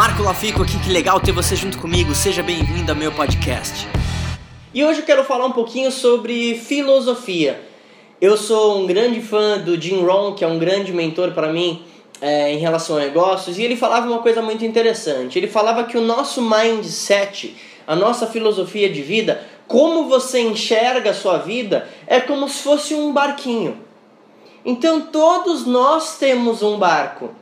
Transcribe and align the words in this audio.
Marco 0.00 0.22
Lafico 0.22 0.62
aqui, 0.62 0.78
que 0.78 0.90
legal 0.90 1.20
ter 1.20 1.30
você 1.30 1.54
junto 1.54 1.76
comigo. 1.76 2.14
Seja 2.14 2.42
bem-vindo 2.42 2.90
ao 2.90 2.96
meu 2.96 3.12
podcast. 3.12 3.86
E 4.72 4.82
hoje 4.82 5.00
eu 5.00 5.04
quero 5.04 5.22
falar 5.24 5.44
um 5.44 5.52
pouquinho 5.52 5.92
sobre 5.92 6.54
filosofia. 6.54 7.60
Eu 8.18 8.34
sou 8.38 8.78
um 8.78 8.86
grande 8.86 9.20
fã 9.20 9.58
do 9.58 9.78
Jim 9.78 10.02
Rohn, 10.02 10.32
que 10.32 10.42
é 10.42 10.48
um 10.48 10.58
grande 10.58 10.90
mentor 10.90 11.32
para 11.32 11.52
mim 11.52 11.82
é, 12.18 12.50
em 12.50 12.56
relação 12.56 12.96
a 12.96 13.00
negócios, 13.00 13.58
e 13.58 13.62
ele 13.62 13.76
falava 13.76 14.06
uma 14.06 14.20
coisa 14.20 14.40
muito 14.40 14.64
interessante. 14.64 15.38
Ele 15.38 15.48
falava 15.48 15.84
que 15.84 15.98
o 15.98 16.00
nosso 16.00 16.40
mindset, 16.40 17.54
a 17.86 17.94
nossa 17.94 18.26
filosofia 18.26 18.88
de 18.88 19.02
vida, 19.02 19.46
como 19.68 20.08
você 20.08 20.40
enxerga 20.40 21.10
a 21.10 21.14
sua 21.14 21.36
vida, 21.36 21.86
é 22.06 22.20
como 22.20 22.48
se 22.48 22.62
fosse 22.62 22.94
um 22.94 23.12
barquinho. 23.12 23.76
Então 24.64 25.02
todos 25.02 25.66
nós 25.66 26.16
temos 26.16 26.62
um 26.62 26.78
barco. 26.78 27.38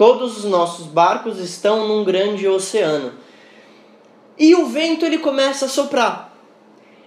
Todos 0.00 0.38
os 0.38 0.44
nossos 0.46 0.86
barcos 0.86 1.38
estão 1.38 1.86
num 1.86 2.02
grande 2.02 2.48
oceano. 2.48 3.12
E 4.38 4.54
o 4.54 4.64
vento 4.64 5.04
ele 5.04 5.18
começa 5.18 5.66
a 5.66 5.68
soprar. 5.68 6.34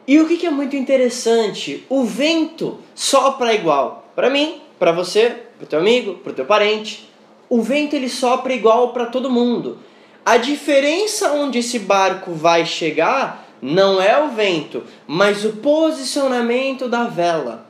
E 0.08 0.20
o 0.20 0.28
que, 0.28 0.38
que 0.38 0.46
é 0.46 0.52
muito 0.52 0.76
interessante? 0.76 1.84
O 1.90 2.04
vento 2.04 2.78
sopra 2.94 3.52
igual. 3.52 4.08
Para 4.16 4.30
mim, 4.30 4.62
para 4.78 4.92
você, 4.92 5.38
para 5.58 5.66
teu 5.66 5.80
amigo, 5.80 6.20
para 6.20 6.34
teu 6.34 6.46
parente. 6.46 7.10
O 7.50 7.64
vento 7.64 7.96
ele 7.96 8.08
sopra 8.08 8.54
igual 8.54 8.94
para 8.94 9.08
todo 9.08 9.28
mundo. 9.28 9.80
A 10.24 10.38
diferença 10.38 11.32
onde 11.32 11.58
esse 11.58 11.80
barco 11.80 12.32
vai 12.32 12.64
chegar 12.64 13.58
não 13.60 14.00
é 14.00 14.24
o 14.24 14.30
vento, 14.30 14.84
mas 15.08 15.44
o 15.44 15.54
posicionamento 15.54 16.88
da 16.88 17.06
vela. 17.06 17.66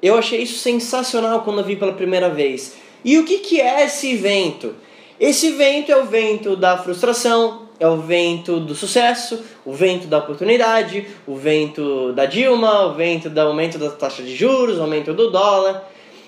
Eu 0.00 0.16
achei 0.16 0.42
isso 0.42 0.60
sensacional 0.60 1.42
quando 1.42 1.58
eu 1.58 1.64
vi 1.64 1.74
pela 1.74 1.94
primeira 1.94 2.30
vez. 2.30 2.84
E 3.04 3.18
o 3.18 3.24
que, 3.24 3.38
que 3.38 3.60
é 3.60 3.84
esse 3.84 4.16
vento? 4.16 4.74
Esse 5.20 5.52
vento 5.52 5.92
é 5.92 5.96
o 5.96 6.06
vento 6.06 6.56
da 6.56 6.78
frustração, 6.78 7.68
é 7.78 7.86
o 7.86 7.98
vento 7.98 8.60
do 8.60 8.74
sucesso, 8.74 9.44
o 9.64 9.72
vento 9.72 10.06
da 10.06 10.18
oportunidade, 10.18 11.06
o 11.26 11.36
vento 11.36 12.12
da 12.12 12.24
Dilma, 12.24 12.86
o 12.86 12.94
vento 12.94 13.28
do 13.28 13.40
aumento 13.40 13.78
da 13.78 13.90
taxa 13.90 14.22
de 14.22 14.34
juros, 14.34 14.78
o 14.78 14.82
aumento 14.82 15.12
do 15.12 15.30
dólar. 15.30 15.84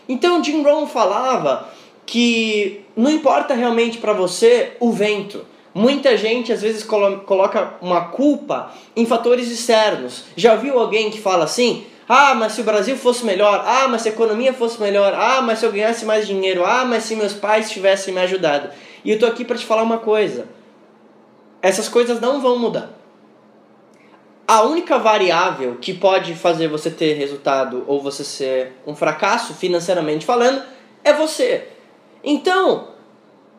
Então 0.09 0.43
Jim 0.43 0.63
Rohn 0.63 0.87
falava 0.87 1.69
que 2.05 2.85
não 2.97 3.11
importa 3.11 3.55
realmente 3.55 3.99
para 3.99 4.13
você 4.13 4.73
o 4.79 4.93
vento. 4.93 5.45
Muita 5.75 6.17
gente 6.17 6.53
às 6.53 6.63
vezes 6.63 6.83
colo 6.83 7.19
coloca 7.21 7.75
uma 7.83 8.07
culpa 8.07 8.73
em 8.95 9.05
fatores 9.05 9.51
externos. 9.51 10.25
Já 10.37 10.55
viu 10.55 10.79
alguém 10.79 11.11
que 11.11 11.21
fala 11.21 11.45
assim? 11.45 11.85
Ah, 12.09 12.35
mas 12.35 12.53
se 12.53 12.61
o 12.61 12.65
Brasil 12.65 12.97
fosse 12.97 13.25
melhor. 13.25 13.65
Ah, 13.67 13.89
mas 13.89 14.03
se 14.03 14.09
a 14.09 14.13
economia 14.13 14.53
fosse 14.53 14.81
melhor. 14.81 15.13
Ah, 15.15 15.43
mas 15.43 15.59
se 15.59 15.67
eu 15.67 15.73
ganhasse 15.73 16.05
mais 16.05 16.27
dinheiro. 16.27 16.65
Ah, 16.65 16.85
mas 16.85 17.05
se 17.05 17.17
meus 17.17 17.33
pais 17.33 17.71
tivessem 17.71 18.15
me 18.15 18.21
ajudado. 18.21 18.71
E 19.05 19.11
eu 19.11 19.19
tô 19.19 19.27
aqui 19.27 19.45
para 19.45 19.57
te 19.57 19.67
falar 19.67 19.83
uma 19.83 19.99
coisa. 19.99 20.47
Essas 21.61 21.89
coisas 21.89 22.21
não 22.21 22.41
vão 22.41 22.59
mudar. 22.59 22.91
A 24.47 24.63
única 24.63 24.97
variável 24.97 25.77
que 25.81 25.93
pode 25.93 26.35
fazer 26.37 26.69
você 26.69 26.89
ter 26.89 27.15
resultado 27.15 27.83
ou 27.89 28.01
você 28.01 28.23
ser 28.23 28.81
um 28.87 28.95
fracasso 28.95 29.55
financeiramente 29.55 30.25
falando 30.25 30.63
é 31.03 31.13
você. 31.13 31.67
Então, 32.23 32.89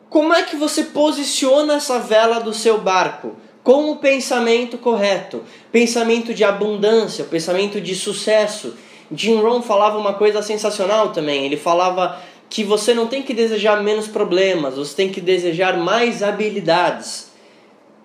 como 0.10 0.34
é 0.34 0.44
que 0.44 0.56
você 0.56 0.86
posiciona 0.86 1.76
essa 1.76 2.00
vela 2.00 2.40
do 2.40 2.54
seu 2.54 2.78
barco? 2.78 3.36
Com 3.68 3.92
o 3.92 3.98
pensamento 3.98 4.78
correto, 4.78 5.44
pensamento 5.74 6.34
de 6.34 6.46
abundância, 6.46 7.26
pensamento 7.26 7.82
de 7.82 7.96
sucesso. 7.96 8.76
Jim 9.14 9.42
Rohn 9.42 9.62
falava 9.62 9.98
uma 9.98 10.14
coisa 10.14 10.42
sensacional 10.42 11.12
também. 11.12 11.44
Ele 11.44 11.58
falava 11.58 12.18
que 12.50 12.64
você 12.64 12.94
não 12.94 13.08
tem 13.08 13.22
que 13.22 13.34
desejar 13.34 13.84
menos 13.84 14.08
problemas, 14.08 14.76
você 14.76 14.96
tem 14.96 15.10
que 15.10 15.20
desejar 15.20 15.76
mais 15.76 16.24
habilidades. 16.24 17.30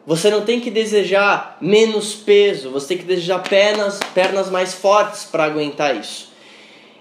Você 0.05 0.33
não 0.33 0.41
tem 0.41 0.59
que 0.59 0.69
desejar 0.69 1.59
menos 1.61 2.13
peso, 2.13 2.71
você 2.71 2.89
tem 2.89 2.99
que 2.99 3.05
desejar 3.05 3.41
pernas, 3.45 4.01
pernas 4.13 4.51
mais 4.51 4.75
fortes 4.75 5.23
para 5.23 5.45
aguentar 5.45 5.95
isso. 5.95 6.32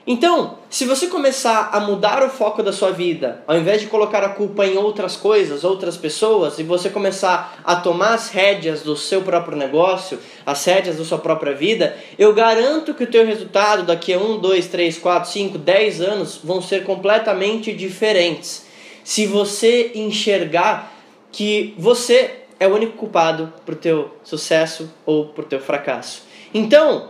Então, 0.06 0.58
se 0.68 0.86
você 0.86 1.08
começar 1.08 1.70
a 1.72 1.80
mudar 1.80 2.24
o 2.24 2.30
foco 2.30 2.64
da 2.64 2.74
sua 2.74 2.92
vida, 2.92 3.44
ao 3.46 3.56
invés 3.56 3.82
de 3.82 3.88
colocar 3.88 4.24
a 4.24 4.30
culpa 4.30 4.66
em 4.66 4.76
outras 4.76 5.16
coisas, 5.16 5.64
outras 5.64 5.96
pessoas, 5.96 6.58
e 6.58 6.64
você 6.64 6.90
começar 6.90 7.62
a 7.64 7.76
tomar 7.76 8.16
as 8.16 8.30
rédeas 8.30 8.82
do 8.82 8.98
seu 8.98 9.22
próprio 9.22 9.56
negócio, 9.56 10.18
as 10.44 10.66
rédeas 10.66 10.98
da 10.98 11.06
sua 11.06 11.20
própria 11.20 11.54
vida, 11.54 11.96
eu 12.18 12.34
garanto 12.34 12.96
que 12.96 13.04
o 13.04 13.08
teu 13.08 13.26
resultado 13.26 13.84
daqui 13.84 14.12
a 14.12 14.18
1, 14.18 14.40
2, 14.40 14.68
3, 14.68 14.98
4, 14.98 15.30
5, 15.30 15.58
10 15.60 16.02
anos 16.02 16.40
vão 16.44 16.62
ser 16.62 16.84
completamente 16.84 17.72
diferentes. 17.72 18.66
Se 19.04 19.28
você 19.28 19.92
enxergar 19.94 20.92
que 21.32 21.76
você 21.78 22.42
é 22.60 22.68
o 22.68 22.76
único 22.76 22.98
culpado 22.98 23.54
para 23.66 23.74
o 23.74 23.78
teu 23.78 24.12
sucesso 24.24 24.92
ou 25.06 25.28
para 25.28 25.44
o 25.44 25.48
teu 25.48 25.60
fracasso. 25.60 26.24
Então, 26.54 27.10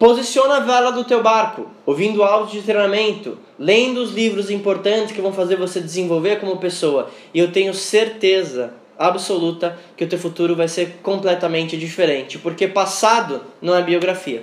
Posiciona 0.00 0.56
a 0.56 0.60
vela 0.60 0.90
do 0.90 1.04
teu 1.04 1.22
barco, 1.22 1.66
ouvindo 1.84 2.22
áudios 2.22 2.52
de 2.52 2.62
treinamento, 2.62 3.36
lendo 3.58 3.98
os 3.98 4.14
livros 4.14 4.50
importantes 4.50 5.12
que 5.12 5.20
vão 5.20 5.30
fazer 5.30 5.56
você 5.56 5.78
desenvolver 5.78 6.40
como 6.40 6.56
pessoa. 6.56 7.10
E 7.34 7.38
eu 7.38 7.52
tenho 7.52 7.74
certeza 7.74 8.72
absoluta 8.98 9.78
que 9.98 10.02
o 10.02 10.08
teu 10.08 10.18
futuro 10.18 10.56
vai 10.56 10.68
ser 10.68 11.00
completamente 11.02 11.76
diferente, 11.76 12.38
porque 12.38 12.66
passado 12.66 13.42
não 13.60 13.74
é 13.76 13.82
biografia. 13.82 14.42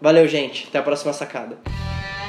Valeu, 0.00 0.26
gente. 0.26 0.68
Até 0.70 0.78
a 0.78 0.82
próxima 0.82 1.12
sacada. 1.12 1.58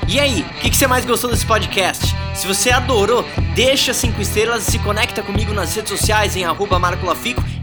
E 0.06 0.20
aí, 0.20 0.42
o 0.42 0.60
que, 0.60 0.70
que, 0.70 0.76
você 0.76 0.86
mais 0.86 1.06
gostou 1.06 1.32
desse 1.32 1.46
podcast? 1.48 2.14
Se 2.36 2.46
você 2.46 2.72
adorou, 2.72 3.24
deixa 3.56 3.94
5 3.94 4.22
estrelas 4.22 4.68
e 4.68 4.72
se 4.72 4.80
conecta 4.80 5.24
comigo 5.24 5.54
nas 5.54 5.74
redes 5.74 5.98
sociais 5.98 6.36
em 6.36 6.44
arroba 6.44 6.78
Marco 6.78 7.06
Lafico 7.06 7.42